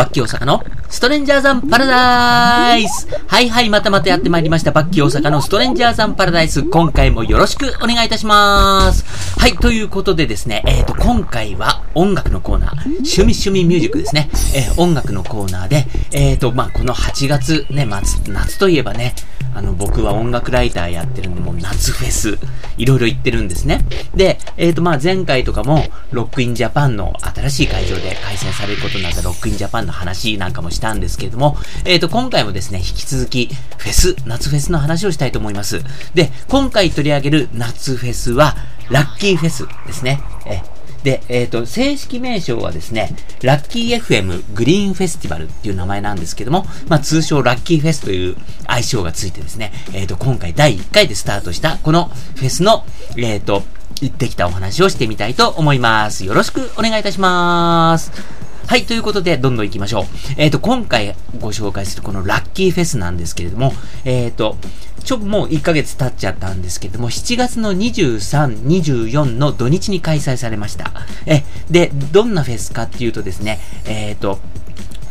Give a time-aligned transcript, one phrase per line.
[0.00, 4.72] バッキー大阪のストレンジャーザンパラダイスはいはい、またまたやってまいりました。
[4.72, 6.64] バッキー大阪のストレンジャーザンパラダイス。
[6.64, 9.38] 今回もよろしくお願いいたします。
[9.38, 14.28] はい、ということでですね、えっ、ー、と、今回は音楽のコーナー、趣味趣味ミュージックですね。
[14.52, 19.14] えー、音楽のコーナーで、えっ、ー、と、まあ、この8月ね、夏、夏といえばね、
[19.54, 22.38] あの、僕は音楽ライターやってるんで、もう夏フェス、
[22.76, 23.84] いろいろ行ってるんですね。
[24.14, 35.82] で、えっ、ー、と、まあ、前回とかも、ROCK IN JAPAN の新しい会場で開催されることになった ROCK IN JAPAN の話なんかもしてたんですけれども、えっ、ー、と、今回もですね、引き続き、フェス、夏フェスの話をしたいと思います。
[36.14, 38.56] で、今回取り上げる夏フェスは、
[38.90, 40.20] ラッキーフェスですね。
[40.46, 40.62] え
[41.02, 48.36] で、えっ、ー、と、正式名称はですね、ラッキー FM グリーンフェスティバルっていう名前なんですけども、まあ、通称ラッキーフェスという
[48.66, 52.84] 愛称がついてですね、えっ、ー、と、今回第1回でスタートしたこのフェスの、
[53.16, 53.62] えっ、ー、と、
[54.02, 56.24] 行ってきたお話をしてみたいと思います。
[56.24, 58.39] よろしくお願いいたします。
[58.70, 60.04] はい、ということで、どんどん行きましょう。
[60.36, 63.72] えっ、ー、と、今回ご紹介するこのラッキーフェスなんですけれども、
[64.04, 64.56] えっ、ー、と、
[65.02, 70.92] ちょ、もう1ヶ月経っちゃったんですけども、7月の23、24の土日に開催されました。
[71.26, 74.38] え、で、どんなフェスかっていうとですね、えっ、ー、と、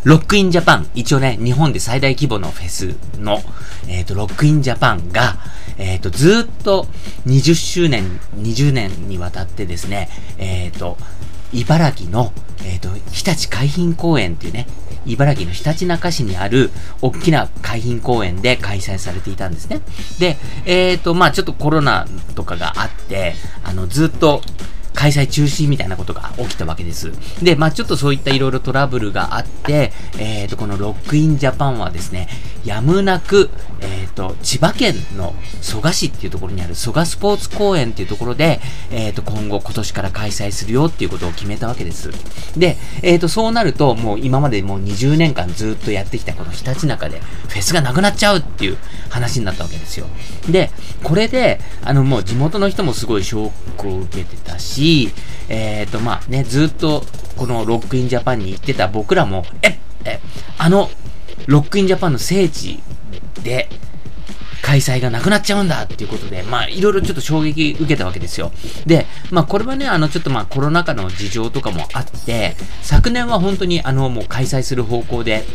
[0.06, 3.42] ロックインジャパン、一応ね、日本で最大規模のフェスの、
[3.90, 5.36] えっ、ー、と、ロックインジャパンが、
[5.78, 6.88] えっ、ー、と、ずっと
[7.28, 10.98] 20周年、20年にわたってですね、えっ、ー、と、
[11.54, 12.32] 茨城の、
[12.66, 14.68] えっ、と、日立海浜公園っていうね、
[15.06, 19.82] 茨城のひたちなか市にある大きな海浜公園で開催されていたんですね。
[20.20, 23.34] で、えっ、ー、と、まあちょっとコロナとかがあって、
[23.64, 24.42] あの、ずっと、
[25.00, 27.14] 開催中止みたいなことが起きたわけです。
[27.42, 32.28] で、まあちょっとそういったいろいろトラブルがあって、えっ、ー、と、このロックインジャパンはですね、
[32.66, 38.60] やむなく、えっ、ー、と、千葉県の蘇我市っていうところにある蘇我スポーツ公園っていうところで、
[38.92, 42.12] えっ、ー、と、今後今年から開催するよっていうことを決めたわけです。
[42.58, 48.78] で、えっ、と、そうなると、もう今までもう20年間ずっとやってきたこのひたちなかでフェスがなくなっちゃうっていう
[49.10, 50.08] 話になったわけですよ。
[50.50, 50.72] で、
[51.04, 54.89] これで、あの、もう地元の人もすごいショックを受けてたし、
[55.50, 57.04] えっ、ー、と、まあね、ずっと
[57.36, 60.20] このロックインジャパンに行ってた僕らも、え、え、
[60.58, 60.90] あの、
[61.48, 62.80] ロックインジャパンの聖地
[63.44, 63.70] で、
[64.62, 68.52] 開催がなくなっちゃうんだっていうことで、まあ、いろいろちょっと衝撃受けたわけですよ。
[68.86, 75.46] で、まあ、これはね、あの、ちょっとまあ、コロナ禍の事情とかもあって、昨年は本当にあの、もう開催する方向で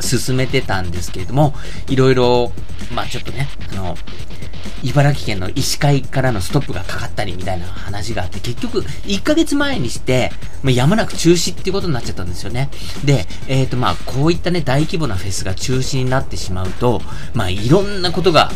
[0.00, 1.54] 進めてたんですけれども、
[1.88, 2.52] いろいろ、
[2.94, 3.96] まあ、ちょっとね、あの、
[4.82, 10.30] 茨城県の医師会からのストップがかかったりみたいな話があって、結局、1ヶ月前にして、
[10.62, 12.70] まあ、やむなく中止っていうことになっちゃったんですよね。
[13.04, 17.00] で、えっ、ー、とまあ、こういったね、大規模なフェスが中止になってしまうと、
[17.32, 18.50] まあ、いろんなことが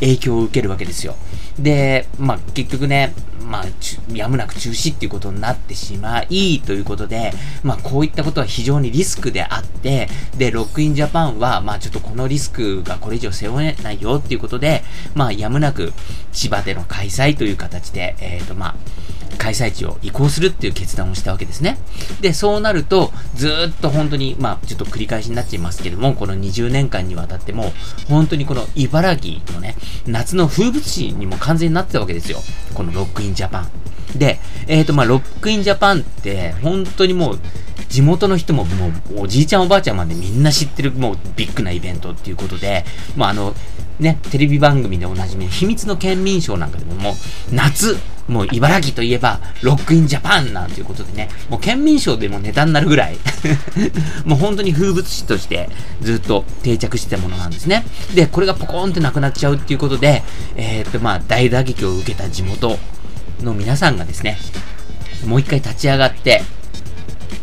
[0.00, 1.16] 影響を受けるわけですよ。
[1.58, 3.64] で、まあ、結局ね、まあ、
[4.12, 7.32] やむなく中止っていうことになってしまい、ということで、
[7.62, 14.82] まあ、こういったことは非常にリスクであって、で、ロックインジャパンは、まあ、ちょっとこのリスクがこれ以上背負えないよっていうことで、
[15.14, 15.92] まあ、やむなく
[16.32, 18.74] 千葉での開催という形で、えっ、ー、と、まあ、
[19.36, 21.78] 開催地を移行するっていう決断をしたわけですね。
[22.20, 27.72] で、そうなると、ずっと本当に、まあ、ちょっと繰り返しになっちゃいますけども、この20年間にわたっても、
[28.08, 32.38] 本当にこの茨城のね、夏の風物詩にも完全になってたわけですよ。
[32.74, 33.68] このロックインジャパン。
[34.16, 37.38] で、えっ、ー、と、まあ、ロックインジャパンって、本当にもう、
[37.88, 42.84] 地元の人ももう、おじいちゃんおばあちゃんまでみんな知ってる、もう、ビッグなイベントっていうことで、
[43.16, 43.54] まあ、あの、
[43.98, 47.14] ね、テレビ番組でおなじみ、秘密の県民賞なんかでももう、
[47.54, 47.98] 夏、
[48.28, 53.18] もう茨城といえば、ロックインジャパンなんていうことでね、もう県民賞でもネタになるぐらい
[54.24, 55.68] もう本当に風物詩として
[56.00, 57.84] ずっと定着してたものなんですね。
[58.14, 60.22] で、これがポコーンってなくなっちゃうっていうことで、
[60.56, 62.78] えー、っと、まあ、大打撃を受けた地元
[63.42, 64.38] の皆さんがですね、
[65.26, 66.42] もう一回立ち上がって、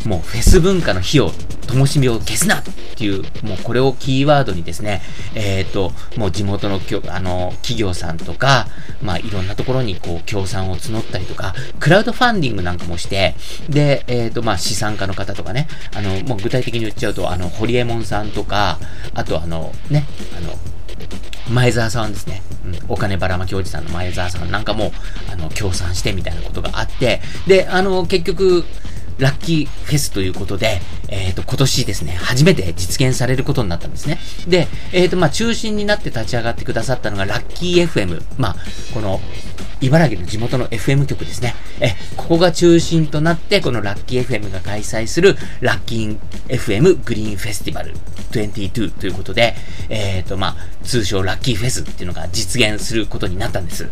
[0.05, 1.31] もうフェス文化の火を
[1.71, 2.63] 灯火を消すなっ
[2.95, 5.01] ていう、もうこれをキーワードにですね、
[5.35, 8.67] えっ、ー、と、もう地元のきょあの企業さんとか、
[9.01, 13.35] まあいろんなところにこう協賛を募ったりとか、クラウドファンディングなんかもして、
[13.69, 18.79] で、えっ、ー、と、まあ資産家の方とかね、あの、もう具体的に言っちゃうと、あの、ホリエモンさんとか、
[19.13, 20.05] あとあの、ね、
[20.37, 20.57] あの、
[21.49, 22.41] 前澤さんですね。
[22.65, 24.91] うん、お金ばらまきおじさんの前澤さんなんかも、
[25.31, 28.63] あの、協賛してみたいなことがあって、で、あの、結局、
[29.17, 34.19] ラッキーフェスということで、えっ、ー、と、今年ですね、初めて実現されることになったんですね。
[34.47, 38.21] で、えっ、ー、と、まあ、中心になって立ち上がってくださったのが、ラッキー FM。
[38.37, 38.55] まあ、
[38.93, 39.21] この、
[39.81, 41.55] 茨城の地元の FM 局ですね。
[41.79, 46.19] え、ここが中心となって、このラッキー FM が開催するラッキー
[46.49, 47.93] FM グリーンフェスティバル
[48.31, 49.55] 22ということで、
[49.89, 53.89] えっ、ー、と、まあ、通称ラッキーフェスっていうのが実現することになったんです。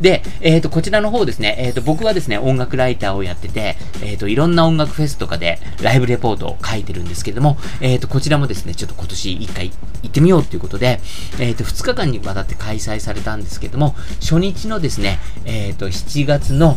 [0.00, 9.70] で、えっ、と、こちらの方ですね、えっ、と、僕はですね、音楽ライターをやってて、えっ、と、いろんな音楽フェスとかでライブレポートを書いてるんですけれども、えっ、と、こちらもですね、ちょっと今年一回
[10.02, 11.00] 行ってみようということで、
[11.38, 16.76] えっ、と、2日間にわたって開催されたんですけども、初日のですね、えっ、と、7月の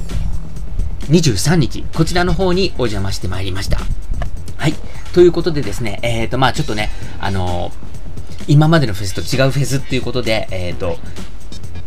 [1.09, 3.79] 23日、こちらの方にお邪魔してまいりました。
[4.57, 4.73] はい。
[5.13, 6.89] ということでですね、えっ、と、まあちょっとね、
[7.19, 7.71] あの、
[8.47, 10.97] 今までのフェスと違うフェスっていうことで、えっ、と、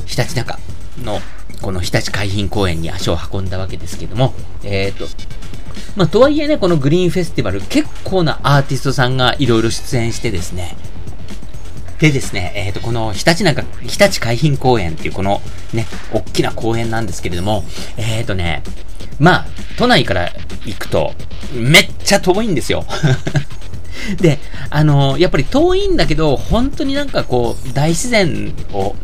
[0.06, 0.58] ひたちなか
[1.02, 1.20] の、
[1.60, 5.06] この日立海浜公園に足を運んだわけですけども、えっ、と、
[5.96, 10.76] まあとはいえね、このグリーンフェスティバル、結構なアーティストさんがいろいろ出演してですね、
[11.98, 15.40] でですね、えっ、ー、と、この日立なんか、日立海浜公園っていうこの
[15.72, 17.64] ね、大きな公園なんですけれども、
[17.96, 18.62] えっ、ー、とね、
[19.18, 19.46] まあ、
[19.76, 20.30] 都内から
[20.64, 21.12] 行くと、
[21.52, 22.84] めっちゃ遠いんですよ。
[24.20, 24.38] で、
[24.70, 28.94] あのー、やっぱり遠いんだけど、本当になんかこう、大自然を、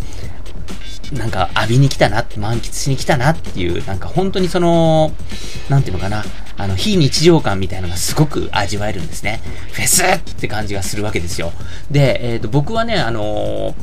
[1.12, 5.12] なんか浴びに来たな、満喫しに来たなっていう、なんか本当にその、
[5.68, 6.24] なんていうのかな、
[6.56, 9.40] あの、非日常感みたいなのがすごく味わえるんですね。
[9.72, 11.52] フェスって感じがするわけですよ。
[11.90, 13.74] で、えっ、ー、と、僕はね、あのー、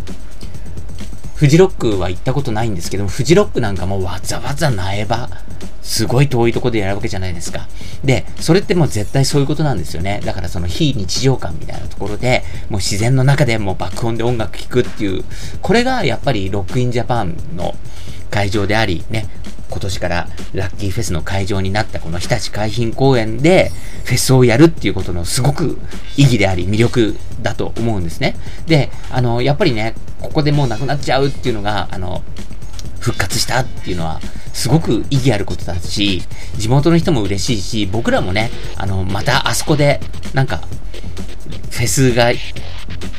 [1.36, 5.28] フジロックは行ったことないんですけども、フジロックなんかもわざわざ苗場、
[5.82, 7.68] すごい遠いとこでやるわけじゃないですか。
[8.04, 10.22] で、それってもう絶対そういうことなんですよね。
[10.24, 15.24] だからその非日常感みたいなところで、もう自然の中でもう爆音で音楽聴くっていう、
[15.62, 17.74] これがやっぱりロックインジャパンの
[18.32, 19.28] 会場であり、ね、
[19.70, 23.72] 今年からラッキーフェスの会場になったこの日立海浜公園で
[24.06, 25.78] フェスをやるっていうことのすごく
[26.18, 28.36] 意義であり魅力だと思うんですね。
[28.66, 32.24] で、あの、やっぱりね、ここでもうなくなっちゃうっていうのが、あの、
[33.00, 34.20] 復活したっていうのは、
[34.54, 36.22] すごく意義あることだし、
[36.58, 40.00] 地元の人も嬉しいし、僕らもね、あの、またあそこで、
[40.34, 40.62] なんか、
[41.72, 42.32] フェスが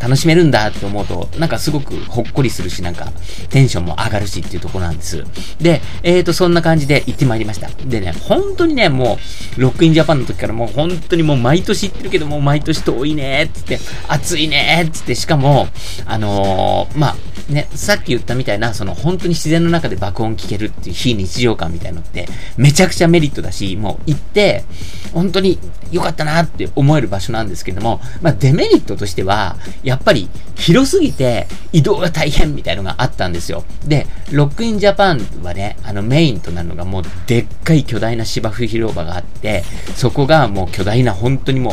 [0.00, 3.12] 楽しめるんだって思うと、なんかすごくほっこりするし、なんか
[3.50, 5.24] テンションも上がるしっていうところなんです。
[5.60, 7.68] で、えーと、そんな感じで行ってまいりました。
[7.84, 9.18] でね、本当にね、も
[9.56, 15.68] う、ロックインジャパンの時からもう本当にもう毎年行ってるけどもう、毎年遠いねーってって、暑いねーってって、しかも、
[16.06, 17.16] あのー、まあ、
[17.52, 24.64] ね、さっき言ったみたいな、その本当に自然の中で爆音聞けるっていう非日常感みたいのって、めちゃくちゃメリットだし、もう行って、
[25.12, 25.58] 本当に
[25.90, 33.64] 良かったなって思える場所なんですけども、まあデメリットとしては、やっぱり広すぎて移動が大変みたいのがあったんですよ。
[33.86, 39.64] で、ロックインジャパンはね、あのメインとなるのがもうでっかい巨大な芝生広場があって、
[39.94, 41.72] そこがもう巨大な本当にも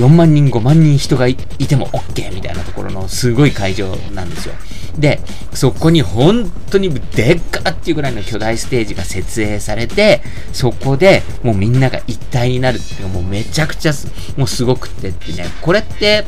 [0.00, 4.54] 4万人、5万人人がいても OK みたいなところのすごい会場なんですよ。
[4.98, 5.20] で、
[5.52, 10.22] そこに本当にでっかっていうぐらいの巨大ステージが設営されて、
[10.52, 13.92] そこでもうみんなが一体になるっていうのもうめちゃくちゃ
[14.36, 16.24] もうすごくってってね、これって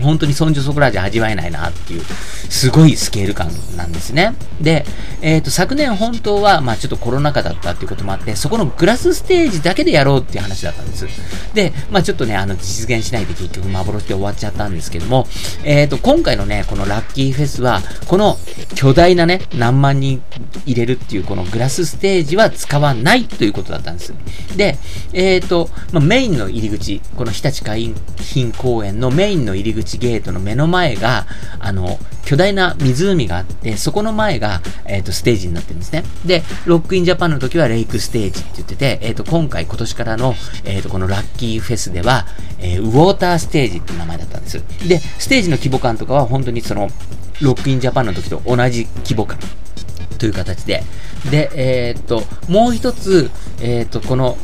[0.00, 4.34] 本当にソンジュソクラージ味わえないなっていう、すごいスケール感なんですね。
[4.60, 4.84] で、
[5.20, 11.06] えっ、ー、と、昨年本当は、まあちょっとコロナ禍だったっていうこともあって、そこのグラスステージだけでやろうっていう話だったんです。
[11.54, 15.26] で、まあちょっとね、あの、実現しないで結局幻で終わっちゃったんですけども、
[15.64, 18.38] えっ、ー、と、今回のね、このラッキーフェスは、この
[18.74, 20.22] 巨大なね、何万人
[20.66, 24.14] 入れるっていうこのグラスステージは使わないということだったんです。
[24.56, 24.78] で、
[25.12, 31.26] えっ、ー、と、まあ、メインの入り口、この日立海浜公園のメインの入り口口ゲートの目の前が、
[31.58, 36.04] あの、巨大な湖があって、そこの前が、えっ、ー、と、ステージになってるんですね。
[36.24, 40.34] で、ロックインジャパンの時はレイクステージって言ってて、えっ、ー、と、今回、今年からの、
[40.64, 42.26] えっ、ー、と、このラッキーフェスでは、
[42.58, 44.62] えウォーターステージって名前だったんです。
[44.86, 46.90] で、ステージの規模感とかは本当にその、
[47.40, 49.38] ROCK IN JAPAN の時と同じ規模感
[50.18, 50.84] という形で。
[51.30, 54.38] で、えっと、もう一つ、えっと、この、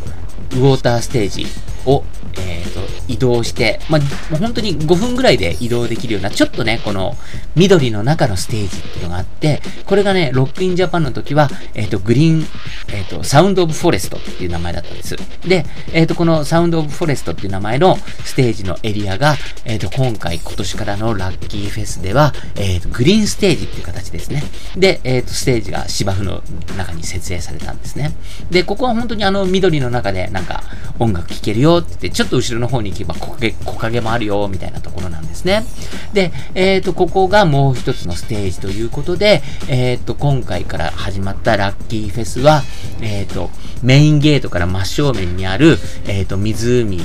[0.53, 1.47] ウォーターステージ
[1.87, 2.03] を、
[2.37, 7.17] えっ、と、移動して、まあ、本当に5分ぐらいで移動できるような、ちょっとね、この
[7.57, 12.47] 緑の中のステージっていうのがあって、これがね、 ROCK IN JAPAN の時は、えっ、ー、と、グリーン、
[12.89, 15.17] えっ、ー、と、 Sound of Forest っていう名前だったんです。
[15.47, 24.43] で、えっ、と、この Sound of Forest っていう名前のステージのエリアが、えっ、と、今回、今年からのラッキーフェスでは、えっ、と、グリーンステージっていう形ですね。
[24.77, 26.43] で、えっ、と、ステージが芝生の
[26.77, 28.15] 中に設営されたんですね。
[28.51, 30.63] で、ここは本当にあの、緑の中でなんか
[30.99, 35.65] 音楽聴けるよって言って、ちょっと後ろの方に行けば木陰もあるよ、みたいなところなんですね。
[36.13, 42.63] で、えっ、ー、と、ここがもう一つのステージということで、えっ、ー、と、今回から始まったラッキーフェスは、
[43.01, 43.51] えっ、ー、と、
[43.83, 47.01] メインゲートから真正面にある、えっ、と、湖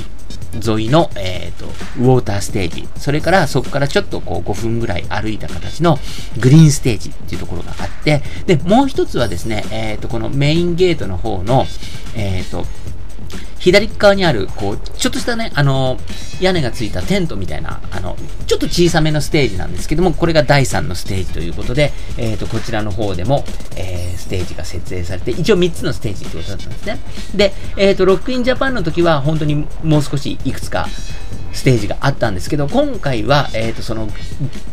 [0.54, 1.66] 沿いの、え、ー、と、
[1.98, 2.88] ウォーターステージ。
[2.96, 5.98] それから、そこからちょっとこう5分ぐらい歩いた形の
[6.38, 11.66] グリーンステージっていうところがあって、で、もう一つはですね、えっ、ー、と、このメインゲートの方の、
[12.14, 12.66] えっ、ー、と、
[13.64, 15.96] 左側にある、こう、ちょっとしたね、あの、
[16.38, 18.14] 屋根がついたテントみたいな、あの、
[18.46, 23.42] ちょっと小さめのステージなんですけども、これが第3のステージということで、えっ、ー、と、こちらの方でも、
[23.74, 26.98] えー、ステージが設営されて、一応3つのステージってことだったんですね。
[27.34, 30.86] で、えっ、ー、と、ロックインジャパンの時は、本当にもう少しいくつか、
[31.54, 34.08] ステージがあったんですけど、今回は、えっ、ー、と、その、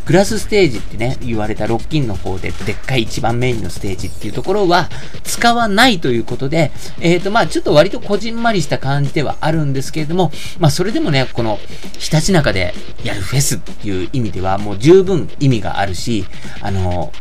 [0.04, 4.90] グラスステージってね、言われたロッキンの方で、でっかい一番メインのステージっていうところは、
[5.22, 11.58] 使わないということで、えっ、ー、と、まあちょっと割とこじんまりした感じではあるんですけれども、まあそれでもね、この、
[11.98, 12.74] ひたちなかで
[13.04, 16.26] やるフェスっていう意味では、もう十分意味があるし、
[16.60, 17.12] あの、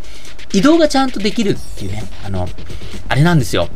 [0.53, 2.49] 移動がちゃんとできるっていうね、あの、
[3.07, 3.69] あれなんですよ。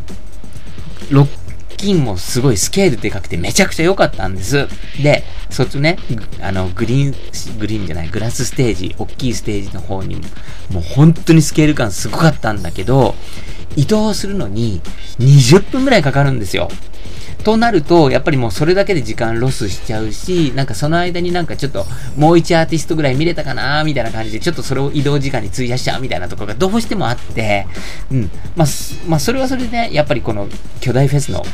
[1.11, 1.44] ロッ
[1.75, 4.67] 金もすごいスケールでかくてめちゃくちゃ良かったんです。
[5.01, 5.97] で、そっちね、
[6.41, 10.21] あの、グリーン、グリーンじゃない、グラスステージ、大きいステージの方にも、
[10.71, 13.15] もう本当にスケール感すごかったんだけど、
[13.75, 14.81] 移動するのに
[15.19, 16.69] 20分ぐらいかかるんですよ。
[17.45, 21.85] となると、やっぱりもうそれだけで時間ロスしちゃうし、なんかその間になんかちょっと
[22.17, 27.67] もう一アーティストぐらい見れたかなみたいな感じで、ちょっとそれを移動時間に費やしちゃうみたいなところがどうしてもあって、
[28.11, 28.31] うん。
[28.55, 28.67] まあ、
[29.07, 30.47] まあ、それはそれでね、やっぱりこの
[30.81, 31.45] 巨大フェスの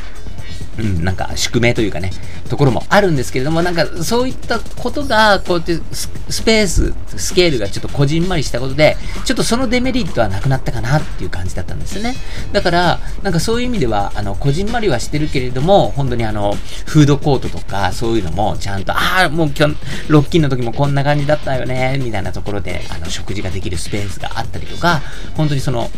[0.78, 2.10] うん、なんか宿命というかね、
[2.48, 12.14] ところもあるんですけれども、なんかそういったことが、こうやってスペース、スケールがちょっとこじんまりしたことで、ちょっとそのデメリットはなくなったかなっていう感じだったんですよね。
[12.52, 19.76] だから、なんかそういう意味では、あの、こじんまりはしてるけれども、本当にあの、フードコートとか、そういうのもちゃんと、ああ、もう今日、
[20.08, 25.02] ロッキンの時もこんな感じだったよね、みたいなところで、あの、食事ができるスペースがあったりとか、
[25.36, 25.90] 本当にその、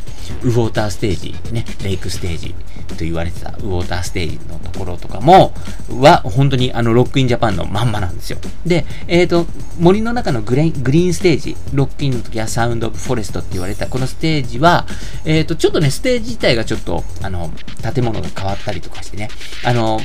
[0.43, 2.55] ウォーターステージ、ね、レイクステージ
[2.89, 5.53] と言われてたウォーターステージのところとかも、
[5.89, 8.39] は、本当にあの、 ROCK IN JAPANのまんまなんですよ。
[8.67, 9.47] で、えっ、ー、と、
[9.79, 14.87] 森の中のグレグリーンステージ、ロックインの時は SOUND OF FOREST って言われたこのステージは、
[15.25, 17.53] えっ、ー、と、ちょっとね、ステージ自体がちょっと、あの、
[17.95, 19.29] 建物が変わったりとかしてね、
[19.65, 20.01] あの、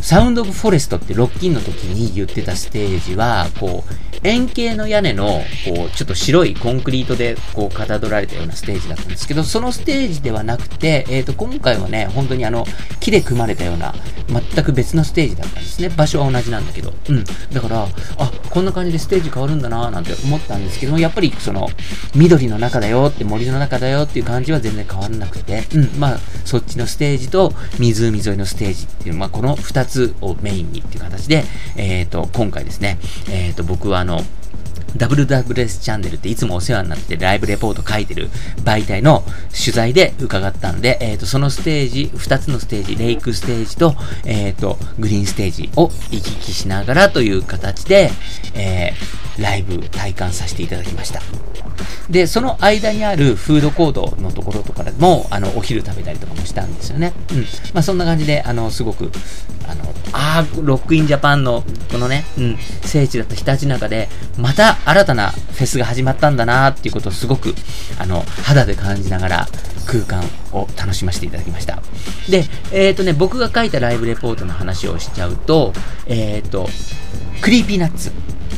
[0.00, 12.66] SOUND OF FOREST ってロッキンの時に言ってたステージは、こう、円形の屋根の、こう、ちょっと白いコンクリートで、こう、かたどられたようなステージだったんですけど、そのステージではなくて、えっ、ー、と、今回はね、本当にあの、
[13.00, 13.94] 木で組まれたような、
[14.28, 15.90] 全く別のステージだったんですね。
[15.90, 16.94] 場所は同じなんだけど。
[17.10, 17.24] うん。
[17.52, 17.86] だから、
[18.18, 21.68] あ、こんな感じでステージ変わるんだなぁなんて思ったんですけども、やっぱり、その、
[22.14, 25.90] 緑の中だよって、森の中だよっていう感じは全然変わらなくて、うん。
[25.98, 31.44] まあ、そっちのステージと、湖沿いのステージっていう、まあ、この二つをメインにっていう形で、
[31.76, 34.24] えっ、ー、と、今回ですね、えっ、ー、と、僕はあの、の
[34.96, 38.28] WWS チャンネルっていつもお世話になってライブレポート書いてる
[38.62, 43.94] 媒体の取材で伺ったんで、えっ、ー、と、そのステージ、2つのステージ、レイクステージと、
[44.24, 48.10] えっ、ー、と、グリーンステージを行き来しながらという形で、
[48.54, 51.20] えー、ライブ体感させていただきました。
[52.10, 57.12] で、その間にあるフードコートのところとかでも、あの、お昼食べたりとかもしたんですよね。
[57.32, 57.40] うん。
[57.72, 59.10] まあ、そんな感じで、あの、すごく、
[59.66, 67.54] あの、あー、ロックインジャパンの、このね、うん、聖地だった日立中で、また新たなフェスが始まったんだなーっていうことをすごく、
[67.98, 69.48] あの、肌で感じながら
[69.86, 70.22] 空間
[70.52, 71.82] を楽しませていただきました。
[72.28, 75.72] で、えっ、ー、とね、僕が書いたライブレポートの話をしちゃうと、
[76.06, 76.68] えっ、ー、と、
[77.40, 78.12] Creepy Nuts。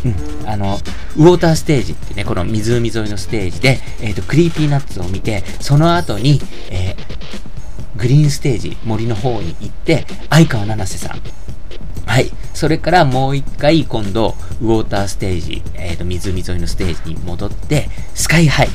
[0.06, 0.78] うん、あの、
[1.16, 11.20] ウォーターステージってね、この湖沿いのステージで、えっ、ー、と、 Creepy Nutsを見て、その後に、えー、グリーンステージ、森の方に行って、相川七瀬さん。
[12.06, 12.30] はい。
[12.54, 18.68] それからもう一回、今度、ウォーターステージ、えっ、ー、と、湖沿いのステージに戻って、スカイハイ。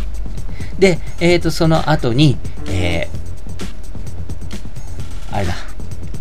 [0.80, 5.56] で、えっ、ー、と、その後に、えー、あれだ。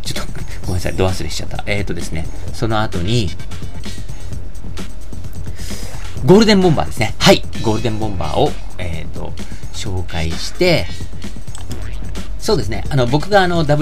[0.03, 1.65] ちょっと、ごめんなさい、ド忘れしちゃった。
[1.67, 3.29] えっ、ー、とですね、その後に、
[6.25, 7.15] ゴールデンボンバーですね。
[7.19, 7.43] はい。
[7.63, 9.33] ゴールデンボンバーを、えっ、ー、と、
[9.73, 10.87] 紹介して、
[12.41, 12.85] そうですね。
[12.89, 13.75] あの、僕があの、WWS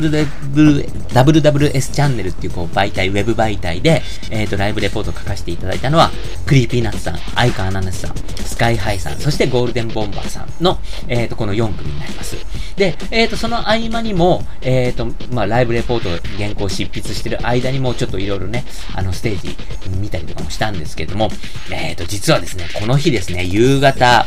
[1.93, 6.11] チャンネルっていうこう媒体、ウェブ媒体で、えっ、ー、と、ライブレポートを書かせていただいたのは、
[6.45, 12.37] Creepy Nutsさん、相川七瀬さん、 SKY-HIさん、そしてゴールデンボンバーさんの、えっ、ー、と、この4組になります。
[12.77, 19.57] で、えっ、ー、と、その合間にも、えっ、と、まあ、ライブレポート原稿執筆してる間にも、ちょっといろいろね、あの、ステージ
[20.01, 21.31] 見たりとかもしたんですけれども、
[21.71, 24.27] えっ、と、実はですね、この日ですね、夕方、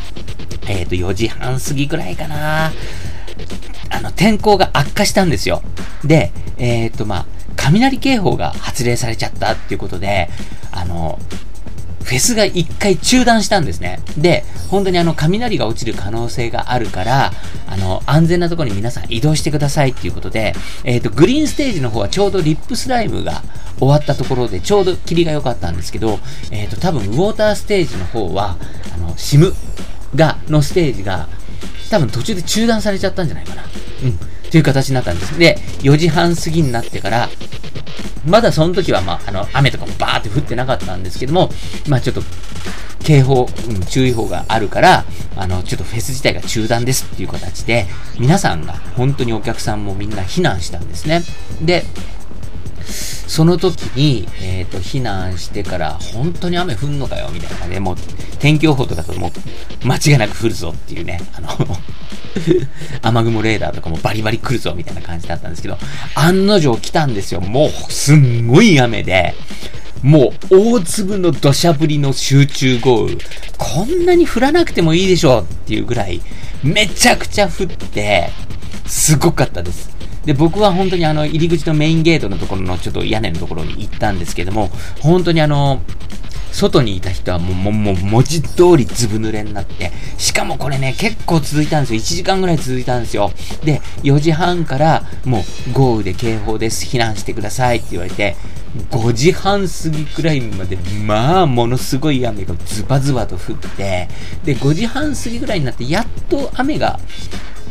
[0.68, 2.72] えっ、と、4時半過ぎくらいかな、
[3.92, 5.62] あの、天候が悪化したんですよ。
[6.04, 10.30] で、えっ、と、まあ、雷警報が発令されちゃったっていうことで、
[10.72, 11.20] あの、
[12.04, 14.00] フェスが一回中断したんですね。
[14.18, 17.32] で、本当にあの、雷が落ちる可能性があるから、
[17.68, 23.44] あの、安全なところに皆さん移動してくださいっていうことで、えっ、ー、と、グリーンステージの方はちょうどリップスライムが
[23.80, 26.20] 終わったところで、ちょうど霧が良かったんですけど、
[26.52, 28.58] えっ、ー、と、多分、ウォーターステージの方は、
[28.94, 29.54] あの、シム
[30.16, 31.30] が、のステージが、
[31.92, 33.64] 多分途中で中断されちゃったんじゃないかな。
[34.04, 34.50] うん。
[34.50, 35.38] という形になったんです。
[35.38, 37.30] で、4時半過ぎになってから、
[38.26, 41.50] まだその時は、まあ、あの、雨とかもバーって降ってなかったんですけども、
[41.88, 42.22] まあちょっと、
[43.04, 45.06] 警報、うん、注意報があるから、
[45.36, 47.88] あの、ちょっとフェス自体が中断ですっていう形で、
[48.20, 51.24] 皆さんが、本当にお客さんもみんな避難したんですね。
[51.62, 51.84] で、
[53.32, 57.96] その時に、えっ、ー、と、避難してから、本当に雨降んのかよ、みたいな感じで、もう、
[58.40, 59.32] 天気予報とかとも
[59.84, 61.48] う、間違いなく降るぞっていうね、あの
[63.02, 65.78] 雨雲レーダーとかもバリバリ来るぞ、みたいな感じだったんですけど、
[66.14, 67.40] 案の定来たんですよ。
[67.40, 69.34] もう、すんごい雨で、
[70.04, 73.16] もう、大粒の土砂降りの集中豪雨。
[73.58, 76.20] こんなに降らなくてもいいでしょうっていうぐらい、
[76.64, 78.30] めちゃくちゃ降って、
[78.86, 80.01] すごかったです。
[80.26, 85.82] で、僕は本当にあの、入り口のメインゲートのところのちょっと屋根のところに行ったんですけども、本当にあの、
[86.52, 92.00] 外にいた人はもう、もう、もう、文字通りずぶ濡れになって、しかもこれね、結構続いたんですよ。
[92.00, 93.32] 1時間ぐらい続いたんですよ。
[93.64, 96.86] で、4時半から、もう、豪雨で警報です。
[96.86, 98.36] 避難してくださいって言われて、
[98.92, 104.08] 5時半過ぎくらいまで、まあ、ものすごい雨がズバズバと降って、
[104.44, 107.00] で、5時半過ぎぐらいになって、やっと雨が、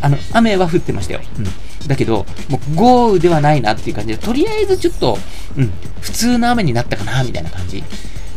[0.00, 1.20] あの、雨は降ってましたよ。
[1.38, 1.69] うん。
[1.86, 5.18] だけど、もう豪雨ではないなっていう感じで、とりあえずちょっと、
[5.56, 7.82] うん、普通の雨になったかな、みたいな感じ。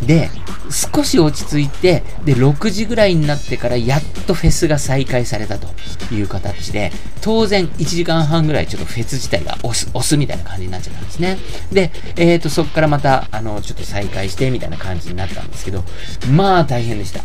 [0.05, 0.29] で、
[0.69, 5.67] 少し落ち着いて、で、6時ぐらいになってからやっとフェスが再開されたと
[6.13, 11.37] いう形で、当然1時間半ぐらいちょっとフェス自体が押す、押すみたいな感じになっちゃったんですね。
[11.71, 15.83] で、えっ、ー、と、そこからまた、あの、ちょっと再開してみたいな感じになったんですけど、
[16.31, 17.23] まあ大変でした。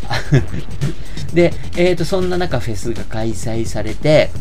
[1.33, 4.31] で、えっ、ー、と、そんな中フェスが開催されて、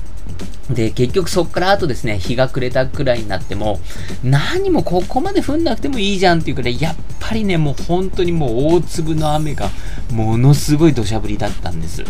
[0.71, 3.81] で、結局そっからあとですね、日が暮れたくらいになっても、
[4.23, 9.71] 何もここまで降んなくてもいいじゃんっていうくらい、やっぱりね、もう本当にもう大粒の雨が
[10.13, 12.05] ものすごい土砂降りだったんです。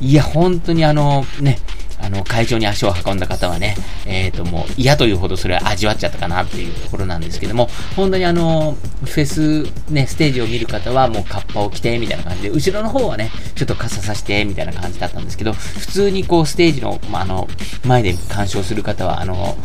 [0.00, 1.58] いや、本当にあの、ね、
[2.06, 17.48] あの、会場に足を運んだ方はね、えっ、ー、と、もう嫌というほどそれは味わっちゃったかなっていうところなんですけども、本当にあの、フェス、ね、ステージを見る方はもうカッパを着て、みたいな感じで、後ろの方はね、ちょっと傘さして、みたいな感じだったんですけど、普通にこう、ステージの、まあ、あの、
[17.84, 19.56] 前で鑑賞する方は、あの、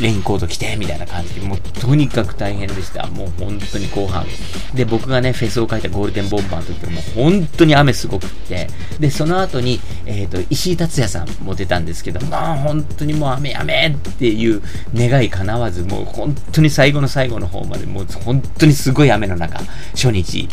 [0.00, 3.06] レインコート着て、みたいな感じで、もうとにかく大変でした。
[3.08, 4.26] もう本当に後半。
[4.74, 14.62] で、僕がね、フェスを書いたゴールデンボンバーの時はもう本当に雨すごくって、で、その後に、えっ、ー、と、石井達也さんも出たんですけど、まあ本当にもう雨雨っていう
[14.94, 19.60] 願い叶わず、もう本当に最後の最後の方まで、もう本当にすごい雨の中、
[19.94, 20.48] 初日、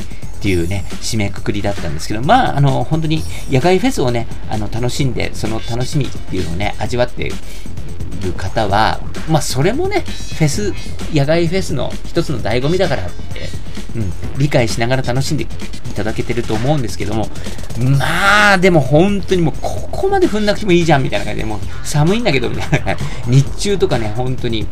[0.46, 7.32] っていうね、締めくくりだったんですけど、まあ、あの、本当に野外フェスをね、あの、楽しんで、その楽しみっていうのをね、味わって
[8.22, 9.00] る方は、
[9.30, 10.74] まあ、それもね、フェス、
[11.14, 13.50] 野外フェスの一つの醍醐味だからって、
[13.96, 15.48] うん、理解しながら楽しんでい
[15.96, 17.28] ただけてると思うんですけども、
[17.98, 22.98] まあ、でも本当にもう、ここまで踏んなくてもいいじゃんみたいな感じで、もう寒いんだけど、みたいな。
[23.28, 24.68] 日中とかね、本当に、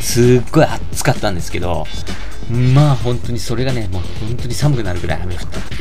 [0.00, 1.86] すっごい暑かったんですけど、
[2.52, 5.76] まあ本当にそれがね、もう本当に寒くなるぐらい雨降ったってい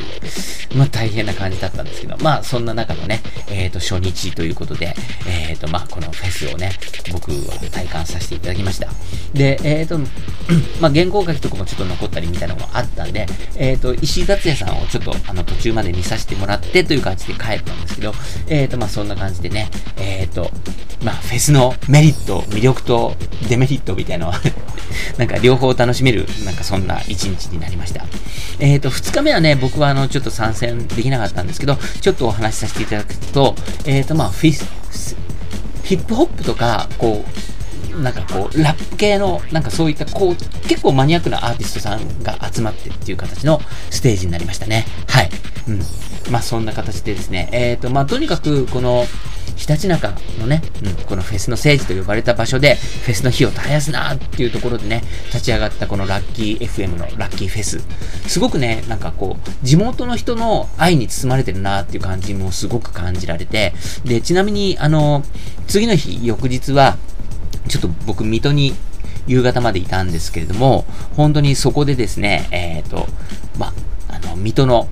[0.76, 4.94] う、まあ大変な感じだったんですけど、まあそんな中のね、えっ、ー、と初日ということで、
[5.28, 6.72] えっ、ー、とまあこのフェスをね、
[7.12, 8.88] 僕は体感させていただきました。
[9.34, 10.00] で、えっ、ー、と、
[10.80, 13.26] まあ原稿書きとかもちょっと残ったりみたいなのもあったんで、
[13.58, 18.14] えっ、と、石井達也さんをちょっとあの途中まで見させてもらってという感じで帰ったんですけど、
[18.48, 20.50] えっ、とまあそんな感じでね、えっ、と、
[21.04, 23.16] まあフェスのメリット、魅力と
[23.50, 24.40] デメリットみたいなのは
[25.18, 28.06] なんか両方楽しめる、なんかそんな一日になりました。
[28.60, 35.16] えっ、ー、と、二日目はね、僕はあの、ちょっと参戦できなかったんですけど、ちょっとお話しさせていただくと、えっ、ー、と、まあ、フィス、
[35.84, 40.36] ヒップホップとか、こう、なんかこう、ラップ系の、なんかそういった、こう、
[40.68, 44.86] 結構マニアックなアーティストさんが集まってっていう形のステージになりましたね。
[45.08, 45.30] はい。
[45.68, 45.80] うん。
[46.32, 49.06] まあ、そんな形でですね、えっ、ー、と、まあ、とにかく、この、
[49.62, 57.80] ひたちなかのね、うん、このフェスの聖地と呼ばれた場所で、フェスの日を絶やすなっていうところでね、立ち上がったこのラッキー FM のラッキーフェス。
[58.28, 65.24] すごくね、なんかこう、地元の人の愛に包まれてるなっていう感じもすごく感じられて、で、ちなみに、あの、
[65.68, 66.98] 次の日、翌日は、
[67.68, 68.74] ちょっと僕、水戸に
[69.28, 73.08] 夕方までいたんですけれども、本当にそこでですね、えっ、ー、と、
[73.60, 73.74] ま
[74.08, 74.88] あの、水戸の、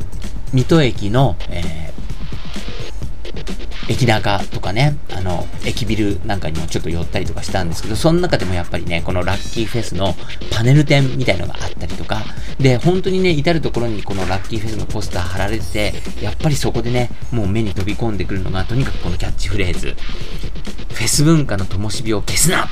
[0.54, 1.89] 水戸駅の、えー
[3.90, 10.16] 駅中とかね、あの、駅ビルなんかにもちょっと寄ったりとかしたんですけど、その中でもやっぱりね、このラッキーフェスの
[10.52, 12.22] パネル展みたいのがあったりとか、
[12.60, 19.96] で、本当にね、至るところにこのラッキーフェスのポスター貼られてて、やっぱりそこでね、もう目に飛び込んでくるのが、とにかくこのキャッチフレーズ。
[21.00, 22.68] フェス文化の灯火を消すな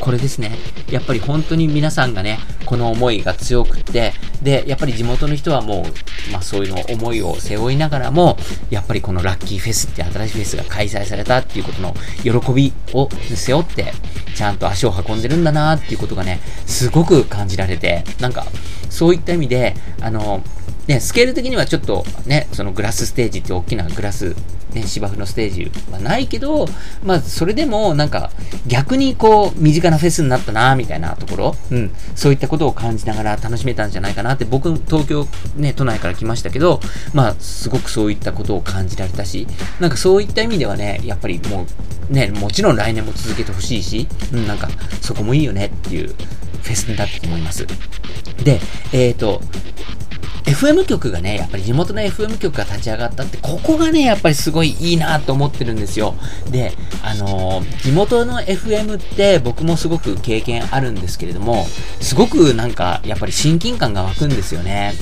[0.00, 0.52] これですね。
[0.92, 5.84] やっぱり本当に皆さんがね、この思いが強くって、で、やっぱり地元の人はも
[6.28, 8.36] う、まあそういうの思いを背負いながらも、
[8.70, 13.92] やっぱりこのラッキーフェスって新しいフェスが開催されたっていうことの喜びを背負って、
[14.36, 18.46] ちゃんと足を運んでるんだなっていうことがね、すごく感じられて、なんか、
[18.88, 20.44] そういった意味で、あの、
[20.86, 24.36] ね、スケール的にはちょっとね、そのグラスステージって大きなグラス、
[24.74, 26.66] ね、芝生のステージはないけど、
[27.04, 28.30] まあ、それでもなんか
[28.66, 36.80] 逆にこう、身近なフェスになったな、みたいなところ、うん、そういったことを感じながら楽しめたんじゃないかなって、僕、東京、ね、都内から来ましたけど、
[37.12, 39.46] まあ、すごくそういったことを感じられたし、
[39.80, 41.66] なんかそういった意味ではね、やっぱりも
[42.10, 44.68] う、ね、もちろん来年も続けてほしいし、うん、なんか、
[45.00, 47.66] そこもいいよねっていうフェスになったと思います。
[48.42, 48.60] で、
[48.92, 49.40] えっ、ー、と、
[50.44, 56.14] FM 局がね、やっぱり地元の FM 局が立ち上がったって、ここがね、やっぱりすごいいいなと思ってるんですよ。
[56.50, 61.66] で、あのー、地元の FM って僕もすごく経験あるんですけれども、
[62.00, 64.92] すごくなんか、やっぱり親近感が湧くんですよね。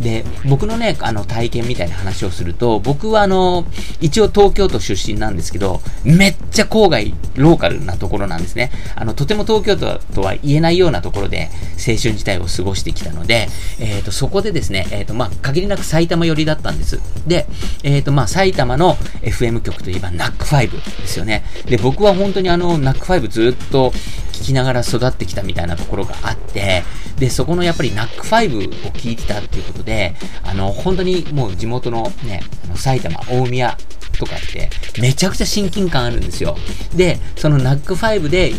[0.00, 3.64] で、僕のね、あの、体験みたいな話をすると、僕はあの、
[4.00, 8.70] 一応東京都出身なんですけど、めっちゃ郊外、ローカルなところなんですね。
[8.96, 17.00] あの、とても東京都とは言えないようなところで、青春時代を過ごしてきたので、えっ、ー、と、そこでですね、えっ、ー、と、まあ、限りなく埼玉寄りだったんです。
[17.26, 17.46] で、
[17.82, 21.44] えっ、ー、と、まあ、埼玉の FM 局といえば NAC5 ですよね。
[21.66, 23.90] で、僕は本当にあの、NAC5 ずっと
[24.32, 26.82] 聞きながら育ってきたみたいなところがあって、
[27.18, 33.76] で、そこのやっぱり NAC5 を聞いてたっていうことで、あの、本当にもう地元のね、あの埼玉、大宮
[34.18, 36.56] とかって、めちゃくちゃ親近感あるんですよ。
[36.94, 38.52] で、その NAC5 で、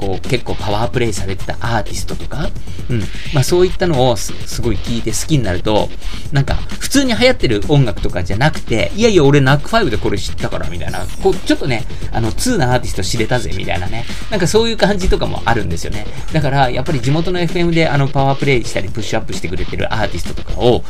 [0.00, 2.48] こう、結構パワープレイされてたアーティストとか、
[2.88, 3.00] うん。
[3.34, 4.32] まあそういったのをす
[4.62, 5.90] ごい聞いて好きになると、
[6.32, 6.58] なんか、
[6.90, 14.04] 普通に流行ってる音楽とかじゃなくて、いやいや、俺ナック5でこれ知ったから、みたいな、こう、ちょっとね、あの、2なアーティスト知れたぜ、みたいなね。
[14.28, 16.04] なんかそういう感じとかもあるんですよね。
[16.32, 20.84] だから、やっぱり地元の FM であの、パワープレイしたり、プッシュアップしてくれてるアーティストとかを好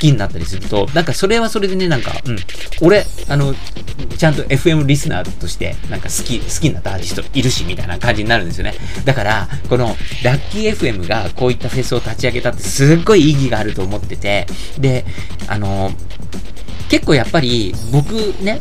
[0.00, 2.38] きになったりすると、なんかそれはそれでね、なんか、うん、
[2.80, 3.54] 俺、あの、
[4.16, 8.72] ちゃんと FM リスナーとして、なんか好き、好きになったアーティストいるし、みたいな感じになるんですよね。
[9.04, 14.46] だから、この、ラッキー FM がこういったフェスを立ち上げたってすっごい意義があると思ってて、
[14.78, 15.04] で、
[15.46, 15.90] あの、
[16.88, 18.60] 結構やっぱり、僕ね、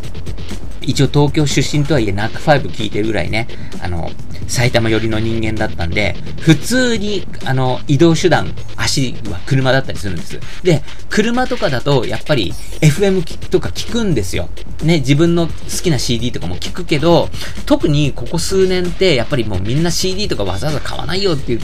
[0.82, 3.48] 一応東京出身とはいえ、ナック5聞いてるぐらいね、
[3.82, 4.10] あの、
[4.48, 10.39] 埼玉寄りの人間だったんで、普通に、あの、移動手段、足は車だったりするんです。
[10.63, 14.50] で、車とかだと、やっぱり FM とか聞くんですよ。
[14.84, 17.30] ね、自分の好きな CD とかも聞くけど、
[17.65, 21.60] 特にここ数年って、やっぱりもうみんな CD とかわざわざ買わないよっていう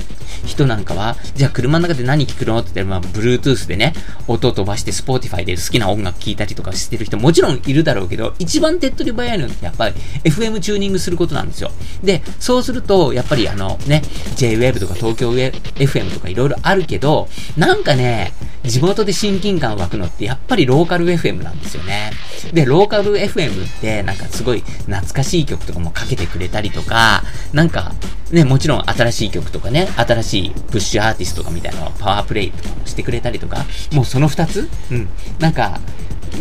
[0.45, 3.93] 人なんかは、じゃあ車の中で何聞くのって言ったら、まあ、Bluetooth でね、
[4.27, 11.71] 音飛ばして Spotify で好きな音楽聴いたりとかしてる人もちろんいるだろうけど、一番手っ取り早いのってやっぱり FM チューニングすることなんですよ。
[12.03, 14.01] で、そうそうすると、やっぱりあのね、
[14.35, 18.33] JWave とか東京 FM とかいろいろあるけど、なんかね、
[18.65, 22.11] 地元で親近感湧くのってやっぱりローカル FM なんですよね。
[22.51, 27.93] で、ローカル FM ってなんかすごい懐かしい曲とかもかけてくれたりとか、なんか
[28.31, 34.67] ね、もちろん新しい曲とかね、新しいプッシュアーティストとかみたいなパワープレイとかもしてくれたりとか、もうその二つ？
[34.91, 35.07] うん。
[35.39, 35.79] なんか、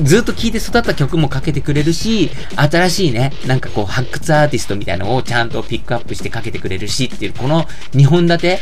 [0.02, 8.58] ずっと聴いて育った曲もかけてくれるし、新しいね、なんかこう発掘アーティストみたいなのをちゃんとピックアップしてかけてくれるしっていう、この2本立て、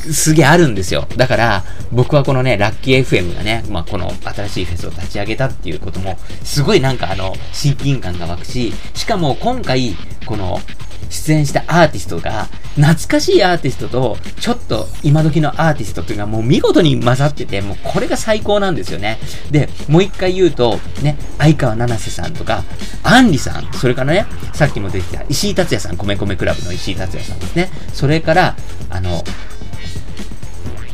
[0.00, 1.06] すげえあるんですよ。
[1.16, 10.60] だから、僕はこのね、ラッキー FM がね、まあ、この新しいフェスを立ち上げたっていうことも、すごいなんかあの、親近感が湧くし、しかも今回、この、
[11.10, 19.18] 出演したアーティストが、懐かしいアーティストと、ちょっと今時のアーティストっていうのがもう見事に混ざってて、もうこれが最高なんですよね。
[19.50, 22.64] で、もう一回言うと、ね、相川七瀬さんとか、
[23.02, 27.70] 杏里さん、それからね、さっきも出てきた石井竜也さん、米米クラブの石井竜也さんですね。
[27.92, 28.56] それから、
[28.88, 29.24] あの、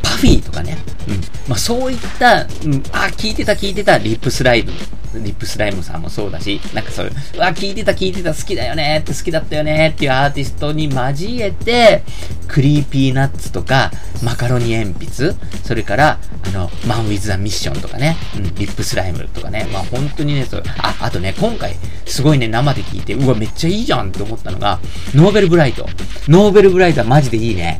[0.01, 0.77] PUFFY とかね、
[1.07, 1.15] うん。
[1.47, 4.71] まあ、そういった、うん、あ、聞いてた聞いてたリップスライド
[5.15, 12.03] RIP SLYMEさんもそうだし、なんかそういう、うわ、聞いてた聞いてた好きだよねって好きだったよねっていうアーティストに交えて、
[12.47, 13.91] Creepy Nuts とか、
[14.23, 24.79] マカロニえんぴつ、それから、あの、 MAN WITH A MISSION とかね、うん、 RIP SLYME とかね、まあ本当にね、そう、あ、あとね、今回、すごいね、生で聞いて、うわ、めっちゃいいじゃんって思ったのが、
[25.13, 27.79] Novelbright。Novelbrightはマジでいいね。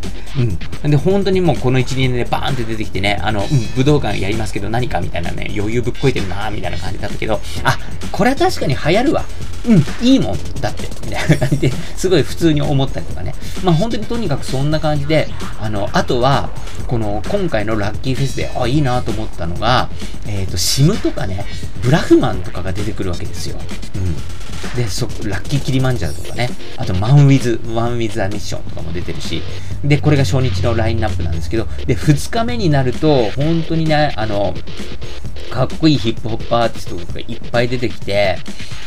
[0.84, 0.92] うん。
[0.92, 7.78] で、本当にもうこの1、2年でバーンって出てきてね、あの、うん、武道館やりますけど何かみたいなね、余裕ぶっこいてるなみたいな感じだったけど、あ、
[8.12, 9.26] これは確かに流行るわ。
[9.68, 10.38] うん、いいもん。
[10.62, 10.98] だって。
[11.08, 13.34] みたいな感じで、すごい普通に思ったりとかね。
[13.64, 15.28] まあ本当にとにかくそんな感じで、
[15.60, 16.50] あの、あとは、
[16.88, 19.90] この今回のラッキーフェスで、あ、いいなと思ったのが、
[20.28, 21.46] えっ、ー、と、シムとかね、
[21.82, 23.58] ブラフマンとかが出てくるわけですよ。
[23.96, 24.16] うん。
[24.78, 29.42] で、そ、ラッキーキリマンジャーとかね、あとマンウィズ、ワンウィズアミッションとかも出てるし、
[29.84, 34.54] で、これが初日のラインナップなんですけど、で、2日目になると、本当にね、あの、
[35.50, 38.38] かっこいいヒップホップアーティストとかいっぱい出てきて、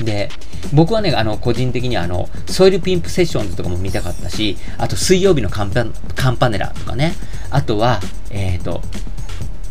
[0.00, 0.28] で、
[0.72, 7.14] 僕はね、あの、個人的にあの、ソイルピンプセッションズとかも見たかったし、あと水曜日のカンパカンパネラとかね、
[7.50, 8.00] あとは、
[8.30, 8.80] えっ、ー、と、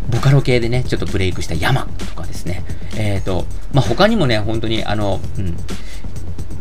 [0.10, 2.64] ボカロ系でね、ちょっとブレイクした山とかですね。
[2.98, 5.56] えっ、ー、と、まあ、他にもね、本当にあの、うん、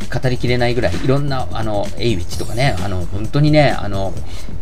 [0.07, 4.15] 語りきれないぐらい、いろんな、あの、エイウィッチとかね、あの、本当にね、あの、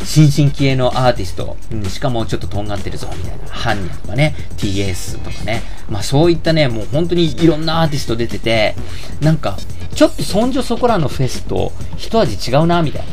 [0.04, 8.74] 新進気鋭のアーティスト、うん、しかもちょっととんがってるぞ、みたいな、ハンニャとかね、TS とかね、まあそういったね、もう本当にいろんなアーティスト出てて、
[9.20, 9.56] なんか、
[9.94, 13.08] ちょっとそんじょそこらのフェスと一味違うな、みたいな。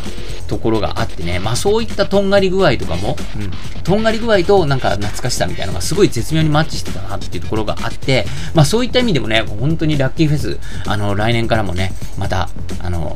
[0.47, 12.49] ところがあってね、まあそういったとんがり具合とかも、うん、とんがり具合となんか懐かしさみたいなのがすごい絶妙にマッチしてたなっていうところがあって、まあそういった意味でもね、本当にラッキーフェス、あの、来年からもね、また、
[12.81, 13.15] あの、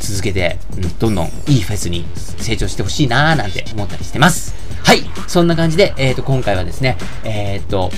[0.00, 4.62] 続けて、うん、どんどんいいフェスに成長してほしいなーなんて思ったりしてます。
[4.84, 5.02] はい。
[5.28, 7.90] そんな感じで、えっ、ー、と、今回はですね、えっ、ー、と、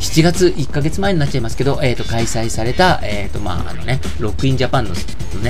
[0.00, 4.96] 7月1ヶ月前になっちゃいますけど、えっ、ー、と、開催された、えっ、と、まあ、あのね、ロックインジャパンのね、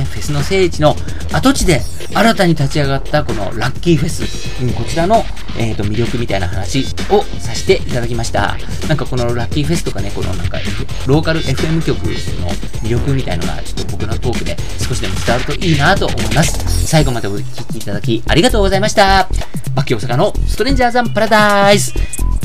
[0.04, 0.96] フェスの聖地の
[1.32, 1.80] 跡地で
[2.14, 5.24] 新たに立ち上がったこのラッキーフェス、うん、こちらの、
[5.58, 8.56] えっ、と、魅力みたいな話をさせていただきました。
[8.88, 10.58] なんかこのラッキーフェスとかね、このなんか、
[11.06, 12.50] ローカル FM 局の
[12.82, 16.86] 魅力みたいのが、ちょっと僕のトークで少しでも伝わるといいなと思います。
[16.86, 19.28] 最後までお聴きいただきありがとうございました。
[19.74, 21.94] バッキー大阪のストレンジャーザンパラダイス。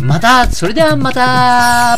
[0.01, 1.97] また、それではまた